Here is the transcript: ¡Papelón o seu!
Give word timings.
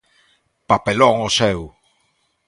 ¡Papelón 0.69 1.15
o 1.27 1.29
seu! 1.37 1.59